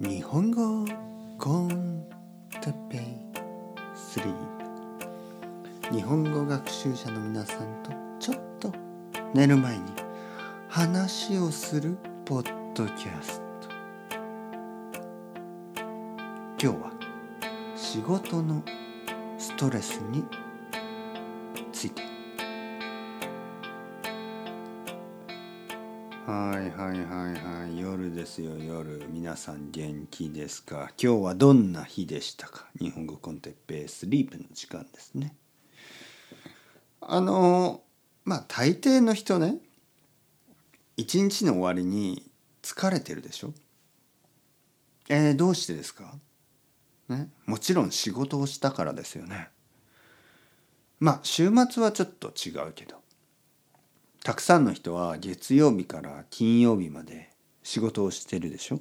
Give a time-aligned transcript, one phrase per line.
[0.00, 0.86] 日本語
[1.38, 2.04] コン
[2.60, 3.00] テペイ
[3.96, 4.32] 3
[5.92, 7.90] 日本語学習者の皆さんと
[8.20, 8.72] ちょっと
[9.34, 9.82] 寝る前に
[10.68, 13.68] 話をするポッドキャスト。
[16.62, 16.92] 今日は
[17.74, 18.62] 仕事の
[19.36, 20.24] ストレスに
[21.72, 22.17] ついて。
[26.28, 27.80] はいはいはいはい。
[27.80, 29.02] 夜ですよ夜。
[29.08, 30.90] 皆さん元気ですか？
[31.02, 32.66] 今日はどんな日でしたか？
[32.78, 35.34] 日本語コンテッペイスリープの時間ですね。
[37.00, 37.80] あの
[38.26, 39.56] まあ大抵の人ね
[40.98, 43.54] 一日の終わりに疲れてるでしょ？
[45.08, 46.12] えー、どうしてですか？
[47.08, 49.48] ねもちろん仕事をしたからですよね。
[51.00, 52.96] まあ週末はちょっと違うけど。
[54.24, 57.30] たくさんの人は月曜日から金曜日まで
[57.62, 58.80] 仕事をしてるでしょ？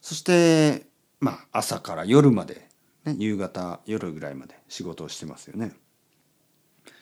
[0.00, 0.86] そして
[1.20, 2.68] まあ朝から夜まで、
[3.04, 5.72] ね、夕方夜ぐらいまで仕事をしてますよね。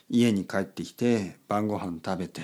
[0.08, 2.42] 家に帰ってきて晩ご飯食べて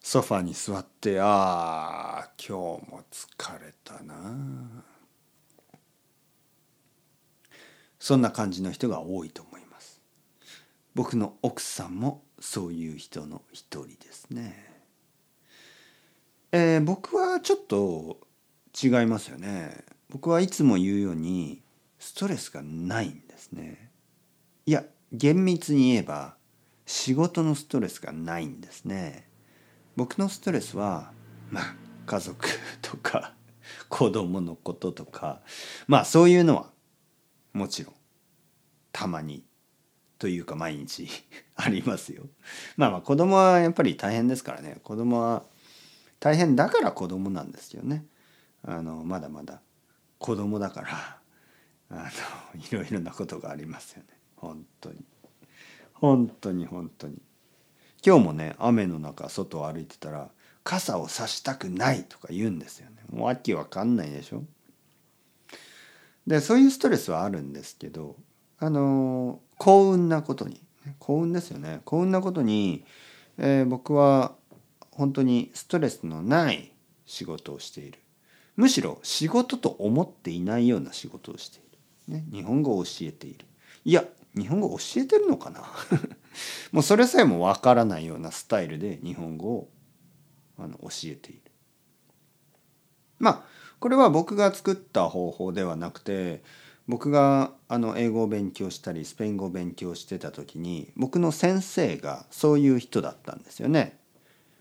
[0.00, 4.84] ソファに座ってああ今日も疲れたな。
[7.98, 10.00] そんな感じの人が多いと思います。
[10.94, 14.72] 僕の奥さんもそういう人の一人ですね。
[16.52, 18.18] えー、僕はちょっと
[18.80, 19.84] 違いますよね。
[20.10, 21.62] 僕はいつも言うように
[21.98, 23.90] ストレスがないんですね。
[24.66, 26.36] いや厳密に言えば
[26.84, 29.28] 仕事のストレスがないんですね。
[29.96, 31.12] 僕のストレスは
[31.50, 31.74] まあ
[32.06, 32.46] 家族
[32.82, 33.32] とか
[33.88, 35.40] 子供のこととか
[35.86, 36.70] まあそういうのは
[37.52, 37.94] もちろん
[38.92, 39.44] たまに
[40.18, 41.08] というか毎日
[41.56, 42.24] ありますよ。
[42.76, 44.78] まあまあ子供はやっぱり大変ですからね。
[44.82, 45.44] 子供は
[46.20, 48.04] 大変だから子供なんですよね。
[48.62, 49.60] あのまだまだ。
[50.18, 51.20] 子供だから
[51.90, 52.10] あ
[52.54, 54.08] の いろいろなことがありますよね。
[54.36, 55.04] 本当に。
[55.92, 57.20] 本当に本当に。
[58.04, 60.30] 今日もね雨の中外を歩いてたら
[60.64, 62.96] 傘を差したくないとか言うんですよね。
[63.10, 64.44] もう訳わかんないでしょ。
[66.26, 68.16] でそういうストレスはあるんですけど
[68.58, 70.60] あの幸運なことに。
[70.98, 71.80] 幸運ですよね。
[71.84, 72.84] 幸運なことに、
[73.38, 74.34] えー、僕は
[74.90, 76.72] 本当にストレスのない
[77.04, 77.98] 仕事をしている。
[78.56, 81.60] むしろ仕事と思っていないような仕事をしてい
[82.08, 83.44] る、ね、日本語を教えている。
[83.84, 85.62] いや日本語を教えてるのかな？
[86.72, 89.68] もうそれさえもわからないようなスタイルで日本語を
[90.58, 91.42] あの教えている。
[93.18, 93.44] まあ
[93.78, 96.42] これは僕が作った方法ではなくて
[96.88, 103.98] 僕があの英語を勉強したりスペイン語を勉強してた時に僕の先生がそういう人だったんですよね。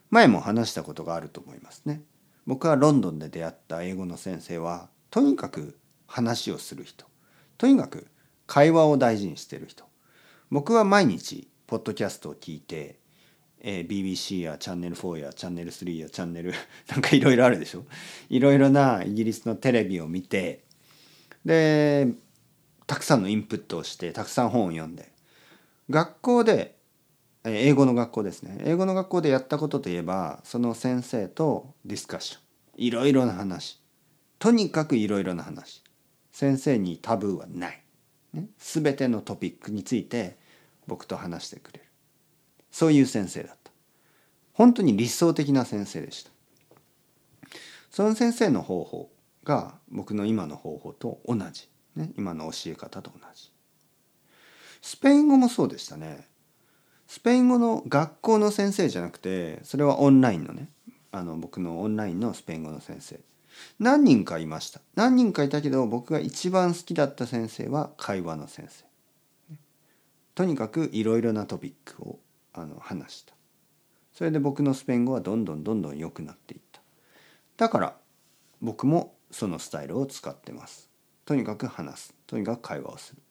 [0.09, 2.01] 前も話したことがあると思いますね。
[2.45, 5.77] 僕はロンドンで出会った英語の先生はとにかく
[6.07, 7.05] 話をする人
[7.57, 8.07] とにかく
[8.45, 9.83] 会話を大事にしてる人
[10.51, 12.99] 僕は毎日ポッドキャストを聞いて、
[13.61, 16.53] えー、BBC やチャンネル4やチャンネル3やチャンネル
[16.89, 17.85] なんかいろいろあるでしょ？
[18.29, 20.64] いろいろなイギリスのテレビを見て
[21.45, 22.07] で
[22.87, 25.11] たくさんのインプットをしてたくさん本を読んで。
[25.89, 26.75] 学校で
[27.43, 28.57] 英語の学校ですね。
[28.63, 32.41] 英語の学校でやったことといえばその先生とディスカッション。
[32.77, 33.79] いろいろな話。
[34.39, 35.83] とにかくいろいろな話。
[36.31, 37.81] 先生にタブーはない、
[38.33, 40.37] ね、全てのトピックについて
[40.87, 41.85] 僕と話してくれる。
[42.71, 43.71] そういう先生だった。
[44.53, 46.31] 本当に理想的な先生でした。
[47.89, 49.09] その先生の方法。
[49.45, 53.51] が僕の今の方法と同じ、ね、今の教え方と同じ。
[54.81, 56.27] スペイン語もそうでしたね。
[57.07, 60.69] スペイン語の学校の先生じゃなくてそれはオンラインのね。
[61.11, 63.19] あの僕のオンラインのスペイン語の先生。
[63.79, 64.81] 何人かいました。
[64.95, 68.85] 何人かいたけど僕が一番好きだった先生は会話の先生。
[70.33, 72.19] とにかくいろいろなトピックを
[72.53, 73.33] あの話した。
[74.11, 76.81] それで僕のスペイン語はどんどんどんどん良くなっていった。
[77.57, 77.95] だから
[78.61, 80.89] 僕もそのスタイルを使ってます。
[81.25, 82.15] とにかく話す。
[82.25, 83.21] とにかく会話をする。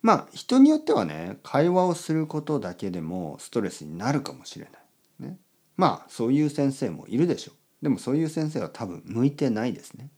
[0.00, 5.38] まあ人によってはね会話をすることだけでもストレスになるかもしれない、ね、
[5.76, 7.54] まあそういう先生もいるでしょう。
[7.82, 10.08] でもそういう先生は多分向いてないですね。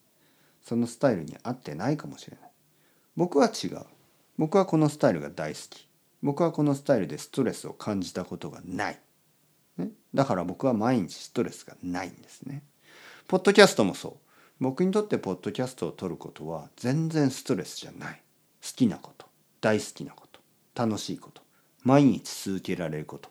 [0.62, 2.50] そのスタイルに合ってないかもしれない。
[3.16, 3.80] 僕は違う。
[4.38, 5.88] 僕はこのスタイルが大好き。
[6.22, 9.00] 僕はこのスタイルでストレスを感じたことがない、
[9.76, 12.62] ね、だから僕は毎日ストレスがないんですね。
[13.26, 14.31] ポッドキャストもそう。
[14.62, 18.22] 僕にとってポッドキャストを撮ることは全然ストレスじゃない。
[18.62, 19.26] 好きなこと。
[19.60, 20.38] 大好きなこと。
[20.76, 21.42] 楽しいこと。
[21.82, 23.28] 毎日続けられること。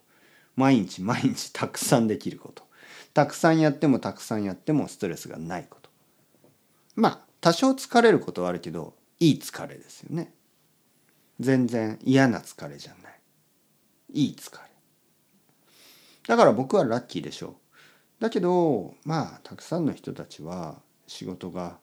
[0.58, 2.66] 毎日毎日たくさんできること。
[3.14, 5.90] たくさんやってもたくさんやってもストレスがないこと。
[6.96, 10.34] まあ多少疲れることはあるけどいい疲れですよね。
[11.40, 13.20] 全然嫌な疲れじゃない。
[14.12, 14.60] いい疲れ。
[16.28, 17.56] だから僕はラッキーでしょ
[18.20, 18.22] う。
[18.22, 20.82] だけどまあたくさんの人たちは
[21.12, 21.78] 仕事が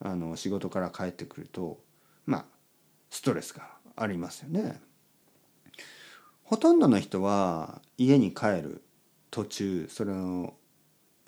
[0.00, 1.78] あの仕事から帰ってくると
[2.26, 2.44] まあ
[3.08, 4.80] ストレスがありますよね。
[6.42, 8.82] ほとんどの人は家に帰る
[9.30, 10.54] 途中それの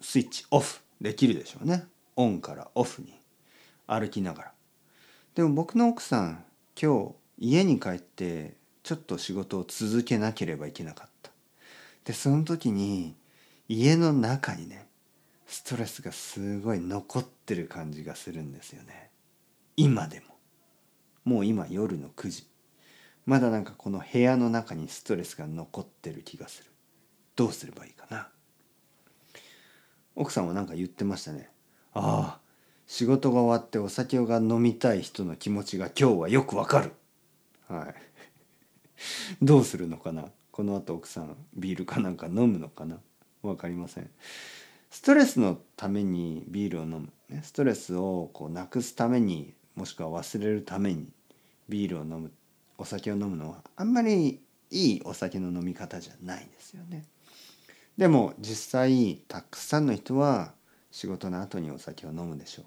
[0.01, 1.87] スイッチオフできるでしょうね。
[2.17, 3.15] オンからオフに
[3.87, 4.53] 歩きながら。
[5.37, 6.45] でも僕の奥さん
[6.81, 11.31] 今日家に帰ってちょっと仕事を続けなければいけなかった。
[12.05, 13.15] でその時に
[13.69, 14.86] 家の中にね
[15.47, 19.11] ストレスがすごい残ってる感じがするんですよね。
[19.77, 20.27] 今でも。
[21.25, 22.47] もう今夜の9時
[23.27, 26.71] まだなんかこの部屋の中にストレスが残ってる気がする。
[27.35, 28.29] どうすればいいかな。
[30.15, 31.51] 奥さんは何か言ってましたね。
[31.93, 32.41] ああ
[32.87, 36.93] 仕事が終わってお酒が飲みたい人の気持ちが今日はよくわかる。
[37.69, 37.95] はい。
[39.43, 40.27] どうするのかな。
[40.53, 43.01] この後奥さんビールかなんか飲むのかな。
[43.43, 44.11] 分かりません。
[44.91, 51.09] ストレスのためにビールを飲む、ね、ストレスをこうなくすためにもしくは忘れるために
[51.69, 52.33] ビールを飲む
[52.79, 54.41] お酒を飲むのはあんまり
[54.71, 57.05] いいお酒の飲み方じゃないですよね。
[57.97, 60.53] でも実際たくさんの人は
[60.91, 62.65] 仕事の後にお酒を飲むでしょう。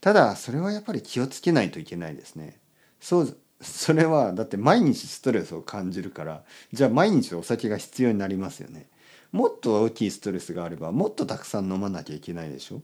[0.00, 2.58] ただそれはやっぱり気をつけないといけないですね。
[3.00, 6.42] そうそれはだって毎日ストレスを感じるから
[6.72, 8.88] じゃあ毎日お酒が必要になりますよね。
[9.36, 12.80] もっと大きいストレスがあればもっとたくさん飲まなきゃいけないでしょ？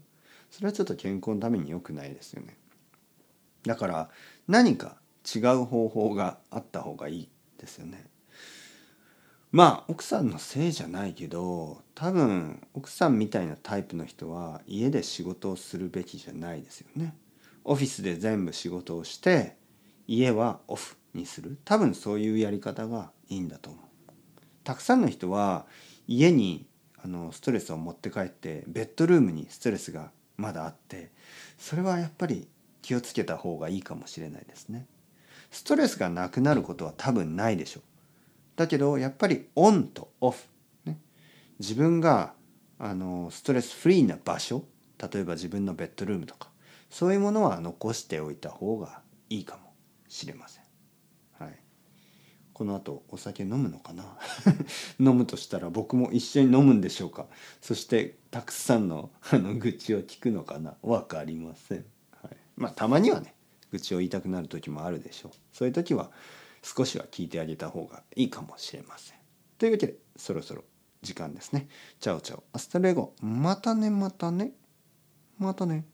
[0.51, 2.59] それはちょっと健康のために良くないですよね。
[3.65, 4.11] だから
[4.47, 4.97] 何か
[5.35, 8.05] 違う方法があった方がいいですよね。
[9.51, 17.15] まあ奥さんのせいじゃないけど多分奥さんみたいなタイプの人は家で仕事をするべきじゃないですよね。
[17.65, 19.57] オフィスで全部仕事をして
[20.07, 21.59] 家はオフにする。
[21.65, 23.83] 多分そういうやり方がいいんだと思う。
[24.65, 25.67] たくさんの人は
[26.07, 26.67] 家に
[27.05, 31.11] あのストレスを持って帰ってベッドルームにストレスがまだあって
[31.59, 32.49] それはやっぱり
[32.81, 34.87] 気をつけた方がいいかもしれないですね。
[35.51, 37.83] ストレスがなくなることは多分ないでしょう。
[38.57, 40.43] だけどやっぱりオンとオフ、
[40.85, 40.99] ね、
[41.59, 42.35] 自分が
[42.79, 44.65] あのストレスフリーな場所
[44.99, 46.49] 例えば自分のベッドルームとか
[46.91, 49.01] そういうものは残しておいた方が
[49.31, 49.73] いいかも
[50.09, 50.62] しれません。
[52.63, 54.17] この後お酒飲むのかな？
[55.01, 57.27] 飲むとしたら僕も一緒に飲むんでしょうか？
[57.61, 60.77] そしてたくさんのあの愚痴を聞くのかな？
[60.81, 61.85] 分かりません、
[62.23, 63.35] はい、まあたまにはね
[63.73, 65.33] 愚痴を言いたくなる時もあるでしょう。
[65.53, 66.13] そういう時は
[66.63, 69.19] 少しは聞いてあげた方がいいかもしれません。
[69.59, 70.63] というわけでそろそろ
[71.03, 71.67] 時間ですね。
[71.99, 72.45] Ciao ciao。
[72.53, 73.13] Hasta luego。
[73.21, 74.53] またねまたね。
[75.37, 75.85] またね。